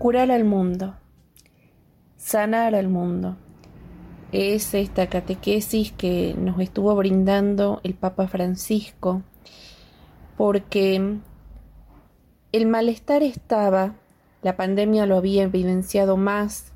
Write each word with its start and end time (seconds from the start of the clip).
curar 0.00 0.30
al 0.30 0.44
mundo, 0.44 0.94
sanar 2.16 2.74
al 2.74 2.88
mundo. 2.88 3.36
Es 4.32 4.72
esta 4.72 5.10
catequesis 5.10 5.92
que 5.92 6.34
nos 6.38 6.58
estuvo 6.58 6.96
brindando 6.96 7.82
el 7.82 7.92
Papa 7.92 8.26
Francisco, 8.26 9.22
porque 10.38 11.18
el 12.50 12.66
malestar 12.66 13.22
estaba, 13.22 13.94
la 14.40 14.56
pandemia 14.56 15.04
lo 15.04 15.18
había 15.18 15.42
evidenciado 15.42 16.16
más, 16.16 16.72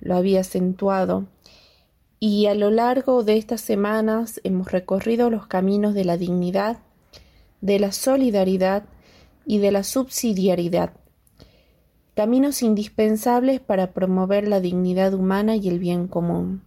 lo 0.00 0.14
había 0.14 0.40
acentuado, 0.40 1.28
y 2.20 2.48
a 2.48 2.54
lo 2.54 2.70
largo 2.70 3.24
de 3.24 3.38
estas 3.38 3.62
semanas 3.62 4.42
hemos 4.44 4.70
recorrido 4.70 5.30
los 5.30 5.46
caminos 5.46 5.94
de 5.94 6.04
la 6.04 6.18
dignidad, 6.18 6.80
de 7.62 7.78
la 7.78 7.92
solidaridad 7.92 8.84
y 9.46 9.56
de 9.56 9.72
la 9.72 9.84
subsidiariedad, 9.84 10.92
caminos 12.14 12.62
indispensables 12.62 13.60
para 13.60 13.92
promover 13.92 14.48
la 14.48 14.60
dignidad 14.60 15.14
humana 15.14 15.56
y 15.56 15.68
el 15.68 15.78
bien 15.78 16.08
común. 16.08 16.62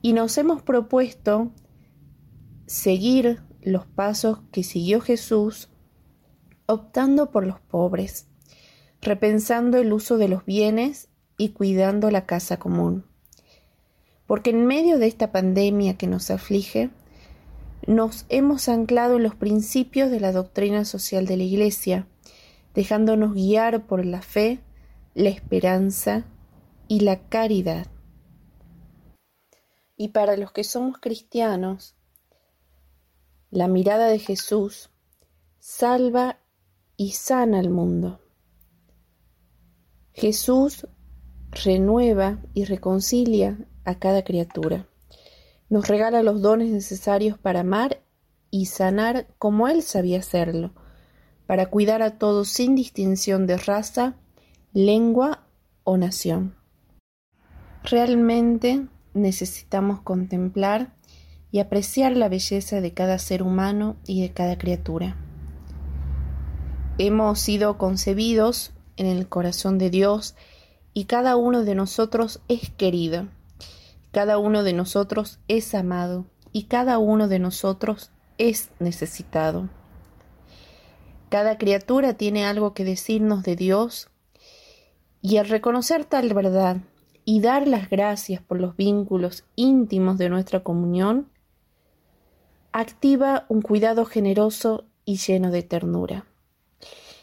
Y 0.00 0.12
nos 0.12 0.36
hemos 0.38 0.62
propuesto 0.62 1.52
seguir 2.66 3.40
los 3.60 3.86
pasos 3.86 4.40
que 4.50 4.62
siguió 4.62 5.00
Jesús 5.00 5.68
optando 6.66 7.30
por 7.30 7.46
los 7.46 7.60
pobres, 7.60 8.26
repensando 9.00 9.78
el 9.78 9.92
uso 9.92 10.16
de 10.16 10.28
los 10.28 10.44
bienes 10.44 11.08
y 11.38 11.50
cuidando 11.50 12.10
la 12.10 12.26
casa 12.26 12.58
común 12.58 13.04
porque 14.32 14.48
en 14.48 14.64
medio 14.64 14.98
de 14.98 15.08
esta 15.08 15.30
pandemia 15.30 15.98
que 15.98 16.06
nos 16.06 16.30
aflige, 16.30 16.88
nos 17.86 18.24
hemos 18.30 18.70
anclado 18.70 19.16
en 19.16 19.24
los 19.24 19.34
principios 19.34 20.10
de 20.10 20.20
la 20.20 20.32
doctrina 20.32 20.86
social 20.86 21.26
de 21.26 21.36
la 21.36 21.42
Iglesia, 21.42 22.06
dejándonos 22.74 23.34
guiar 23.34 23.86
por 23.86 24.04
la 24.04 24.22
fe, 24.22 24.60
la 25.14 25.28
esperanza 25.28 26.24
y 26.88 27.00
la 27.00 27.28
caridad. 27.28 27.86
Y 29.96 30.08
para 30.08 30.36
los 30.36 30.52
que 30.52 30.64
somos 30.64 30.98
cristianos, 30.98 31.96
la 33.50 33.68
mirada 33.68 34.06
de 34.06 34.18
Jesús 34.18 34.90
salva 35.58 36.38
y 36.96 37.12
sana 37.12 37.58
al 37.58 37.70
mundo. 37.70 38.20
Jesús 40.14 40.86
renueva 41.50 42.42
y 42.54 42.64
reconcilia 42.64 43.58
a 43.84 43.98
cada 43.98 44.24
criatura. 44.24 44.88
Nos 45.68 45.88
regala 45.88 46.22
los 46.22 46.42
dones 46.42 46.70
necesarios 46.70 47.38
para 47.38 47.60
amar 47.60 48.02
y 48.50 48.66
sanar 48.66 49.26
como 49.38 49.68
Él 49.68 49.82
sabía 49.82 50.18
hacerlo, 50.18 50.74
para 51.52 51.66
cuidar 51.66 52.00
a 52.00 52.12
todos 52.12 52.48
sin 52.48 52.74
distinción 52.74 53.46
de 53.46 53.58
raza, 53.58 54.14
lengua 54.72 55.40
o 55.84 55.98
nación. 55.98 56.54
Realmente 57.84 58.86
necesitamos 59.12 60.00
contemplar 60.00 60.94
y 61.50 61.58
apreciar 61.58 62.16
la 62.16 62.30
belleza 62.30 62.80
de 62.80 62.94
cada 62.94 63.18
ser 63.18 63.42
humano 63.42 63.96
y 64.06 64.22
de 64.22 64.32
cada 64.32 64.56
criatura. 64.56 65.18
Hemos 66.96 67.40
sido 67.40 67.76
concebidos 67.76 68.72
en 68.96 69.04
el 69.04 69.28
corazón 69.28 69.76
de 69.76 69.90
Dios 69.90 70.34
y 70.94 71.04
cada 71.04 71.36
uno 71.36 71.64
de 71.64 71.74
nosotros 71.74 72.40
es 72.48 72.70
querido. 72.70 73.28
Cada 74.10 74.38
uno 74.38 74.62
de 74.62 74.72
nosotros 74.72 75.38
es 75.48 75.74
amado 75.74 76.24
y 76.50 76.62
cada 76.62 76.96
uno 76.96 77.28
de 77.28 77.40
nosotros 77.40 78.10
es 78.38 78.70
necesitado. 78.78 79.68
Cada 81.32 81.56
criatura 81.56 82.12
tiene 82.12 82.44
algo 82.44 82.74
que 82.74 82.84
decirnos 82.84 83.42
de 83.42 83.56
Dios. 83.56 84.10
Y 85.22 85.38
al 85.38 85.48
reconocer 85.48 86.04
tal 86.04 86.34
verdad 86.34 86.82
y 87.24 87.40
dar 87.40 87.66
las 87.66 87.88
gracias 87.88 88.42
por 88.42 88.60
los 88.60 88.76
vínculos 88.76 89.46
íntimos 89.56 90.18
de 90.18 90.28
nuestra 90.28 90.62
comunión, 90.62 91.30
activa 92.70 93.46
un 93.48 93.62
cuidado 93.62 94.04
generoso 94.04 94.84
y 95.06 95.16
lleno 95.16 95.50
de 95.50 95.62
ternura. 95.62 96.26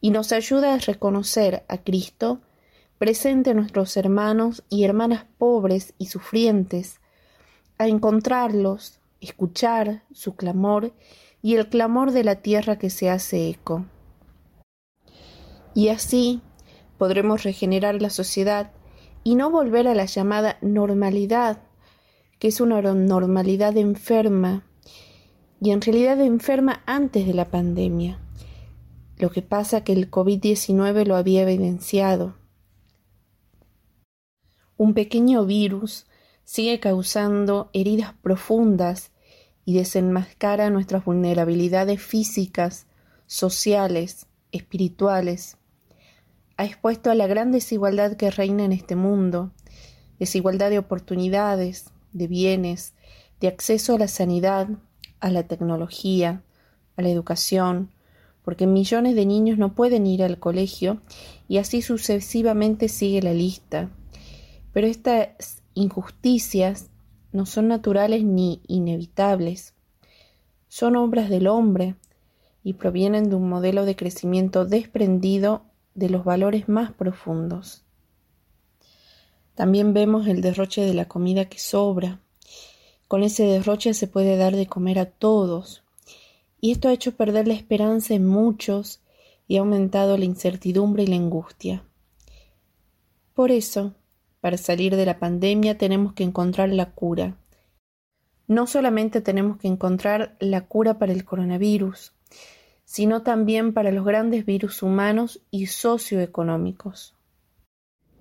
Y 0.00 0.12
nos 0.12 0.32
ayuda 0.32 0.72
a 0.72 0.78
reconocer 0.78 1.66
a 1.68 1.76
Cristo 1.84 2.40
presente 2.96 3.50
a 3.50 3.54
nuestros 3.54 3.98
hermanos 3.98 4.64
y 4.70 4.84
hermanas 4.84 5.26
pobres 5.36 5.92
y 5.98 6.06
sufrientes, 6.06 7.02
a 7.76 7.86
encontrarlos, 7.86 8.98
escuchar 9.20 10.04
su 10.10 10.36
clamor 10.36 10.94
y 11.42 11.56
el 11.56 11.68
clamor 11.68 12.12
de 12.12 12.24
la 12.24 12.36
tierra 12.36 12.78
que 12.78 12.90
se 12.90 13.10
hace 13.10 13.48
eco. 13.48 13.86
Y 15.74 15.88
así 15.88 16.42
podremos 16.98 17.42
regenerar 17.44 18.00
la 18.02 18.10
sociedad 18.10 18.72
y 19.24 19.34
no 19.34 19.50
volver 19.50 19.88
a 19.88 19.94
la 19.94 20.06
llamada 20.06 20.58
normalidad, 20.60 21.62
que 22.38 22.48
es 22.48 22.60
una 22.60 22.80
normalidad 22.80 23.76
enferma, 23.76 24.64
y 25.60 25.70
en 25.70 25.80
realidad 25.80 26.20
enferma 26.20 26.82
antes 26.86 27.26
de 27.26 27.34
la 27.34 27.50
pandemia. 27.50 28.18
Lo 29.18 29.30
que 29.30 29.42
pasa 29.42 29.84
que 29.84 29.92
el 29.92 30.10
COVID-19 30.10 31.04
lo 31.04 31.16
había 31.16 31.42
evidenciado. 31.42 32.36
Un 34.78 34.94
pequeño 34.94 35.44
virus 35.44 36.06
sigue 36.44 36.80
causando 36.80 37.68
heridas 37.74 38.14
profundas 38.22 39.12
y 39.70 39.74
desenmascara 39.74 40.68
nuestras 40.68 41.04
vulnerabilidades 41.04 42.02
físicas, 42.02 42.88
sociales, 43.28 44.26
espirituales. 44.50 45.58
Ha 46.56 46.64
expuesto 46.64 47.08
a 47.12 47.14
la 47.14 47.28
gran 47.28 47.52
desigualdad 47.52 48.16
que 48.16 48.32
reina 48.32 48.64
en 48.64 48.72
este 48.72 48.96
mundo, 48.96 49.52
desigualdad 50.18 50.70
de 50.70 50.80
oportunidades, 50.80 51.92
de 52.12 52.26
bienes, 52.26 52.94
de 53.38 53.46
acceso 53.46 53.94
a 53.94 53.98
la 53.98 54.08
sanidad, 54.08 54.66
a 55.20 55.30
la 55.30 55.44
tecnología, 55.44 56.42
a 56.96 57.02
la 57.02 57.10
educación, 57.10 57.92
porque 58.42 58.66
millones 58.66 59.14
de 59.14 59.24
niños 59.24 59.56
no 59.56 59.76
pueden 59.76 60.04
ir 60.04 60.24
al 60.24 60.40
colegio 60.40 61.00
y 61.46 61.58
así 61.58 61.80
sucesivamente 61.80 62.88
sigue 62.88 63.22
la 63.22 63.34
lista. 63.34 63.88
Pero 64.72 64.88
estas 64.88 65.62
injusticias 65.74 66.90
no 67.32 67.46
son 67.46 67.68
naturales 67.68 68.24
ni 68.24 68.60
inevitables. 68.66 69.74
Son 70.68 70.96
obras 70.96 71.30
del 71.30 71.46
hombre 71.46 71.96
y 72.62 72.74
provienen 72.74 73.30
de 73.30 73.36
un 73.36 73.48
modelo 73.48 73.84
de 73.84 73.96
crecimiento 73.96 74.64
desprendido 74.64 75.62
de 75.94 76.10
los 76.10 76.24
valores 76.24 76.68
más 76.68 76.92
profundos. 76.92 77.84
También 79.54 79.92
vemos 79.92 80.26
el 80.26 80.40
derroche 80.40 80.82
de 80.82 80.94
la 80.94 81.06
comida 81.06 81.44
que 81.46 81.58
sobra. 81.58 82.20
Con 83.08 83.22
ese 83.22 83.44
derroche 83.44 83.94
se 83.94 84.06
puede 84.06 84.36
dar 84.36 84.56
de 84.56 84.66
comer 84.66 84.98
a 84.98 85.06
todos. 85.06 85.82
Y 86.60 86.72
esto 86.72 86.88
ha 86.88 86.92
hecho 86.92 87.16
perder 87.16 87.48
la 87.48 87.54
esperanza 87.54 88.14
en 88.14 88.26
muchos 88.26 89.00
y 89.48 89.56
ha 89.56 89.60
aumentado 89.60 90.16
la 90.16 90.24
incertidumbre 90.24 91.02
y 91.02 91.06
la 91.08 91.16
angustia. 91.16 91.84
Por 93.34 93.50
eso, 93.50 93.94
para 94.40 94.56
salir 94.56 94.96
de 94.96 95.06
la 95.06 95.18
pandemia 95.18 95.76
tenemos 95.76 96.14
que 96.14 96.24
encontrar 96.24 96.70
la 96.70 96.92
cura. 96.92 97.36
No 98.46 98.66
solamente 98.66 99.20
tenemos 99.20 99.58
que 99.58 99.68
encontrar 99.68 100.36
la 100.40 100.66
cura 100.66 100.98
para 100.98 101.12
el 101.12 101.24
coronavirus, 101.24 102.14
sino 102.84 103.22
también 103.22 103.72
para 103.72 103.92
los 103.92 104.04
grandes 104.04 104.44
virus 104.44 104.82
humanos 104.82 105.40
y 105.50 105.66
socioeconómicos. 105.66 107.14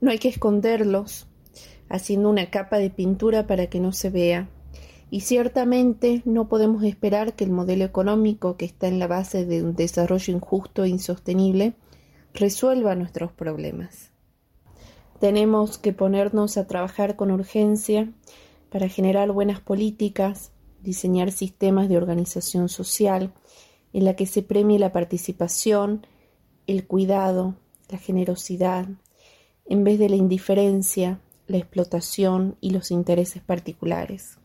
No 0.00 0.10
hay 0.10 0.18
que 0.18 0.28
esconderlos, 0.28 1.26
haciendo 1.88 2.28
una 2.28 2.50
capa 2.50 2.78
de 2.78 2.90
pintura 2.90 3.46
para 3.46 3.68
que 3.68 3.80
no 3.80 3.92
se 3.92 4.10
vea. 4.10 4.50
Y 5.10 5.20
ciertamente 5.20 6.20
no 6.26 6.48
podemos 6.48 6.84
esperar 6.84 7.32
que 7.32 7.44
el 7.44 7.50
modelo 7.50 7.84
económico 7.84 8.58
que 8.58 8.66
está 8.66 8.88
en 8.88 8.98
la 8.98 9.06
base 9.06 9.46
de 9.46 9.62
un 9.62 9.74
desarrollo 9.74 10.34
injusto 10.34 10.84
e 10.84 10.90
insostenible 10.90 11.72
resuelva 12.34 12.94
nuestros 12.94 13.32
problemas. 13.32 14.12
Tenemos 15.20 15.78
que 15.78 15.92
ponernos 15.92 16.56
a 16.58 16.68
trabajar 16.68 17.16
con 17.16 17.32
urgencia 17.32 18.12
para 18.70 18.88
generar 18.88 19.32
buenas 19.32 19.60
políticas, 19.60 20.52
diseñar 20.80 21.32
sistemas 21.32 21.88
de 21.88 21.96
organización 21.96 22.68
social 22.68 23.32
en 23.92 24.04
la 24.04 24.14
que 24.14 24.26
se 24.26 24.42
premie 24.42 24.78
la 24.78 24.92
participación, 24.92 26.06
el 26.68 26.86
cuidado, 26.86 27.56
la 27.88 27.98
generosidad, 27.98 28.86
en 29.66 29.82
vez 29.82 29.98
de 29.98 30.08
la 30.08 30.16
indiferencia, 30.16 31.20
la 31.48 31.56
explotación 31.56 32.56
y 32.60 32.70
los 32.70 32.92
intereses 32.92 33.42
particulares. 33.42 34.38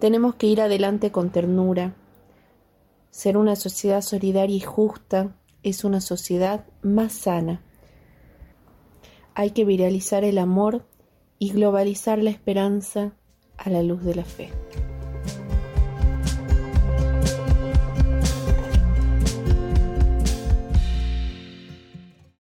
Tenemos 0.00 0.34
que 0.34 0.48
ir 0.48 0.60
adelante 0.60 1.12
con 1.12 1.30
ternura. 1.30 1.94
Ser 3.10 3.38
una 3.38 3.56
sociedad 3.56 4.02
solidaria 4.02 4.56
y 4.56 4.60
justa 4.60 5.34
es 5.62 5.84
una 5.84 6.02
sociedad 6.02 6.66
más 6.82 7.12
sana 7.12 7.62
hay 9.40 9.52
que 9.52 9.64
viralizar 9.64 10.22
el 10.22 10.36
amor 10.36 10.84
y 11.38 11.52
globalizar 11.52 12.18
la 12.18 12.28
esperanza 12.28 13.14
a 13.56 13.70
la 13.70 13.82
luz 13.82 14.04
de 14.04 14.14
la 14.14 14.24
fe. 14.24 14.50